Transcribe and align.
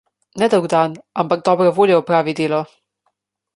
Ne 0.41 0.47
dolg 0.53 0.63
dan, 0.73 0.95
ampak 1.25 1.45
dobra 1.51 1.69
volja 1.81 2.01
opravi 2.01 2.37
delo. 2.43 2.65